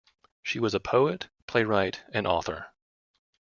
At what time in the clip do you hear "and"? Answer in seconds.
2.11-2.25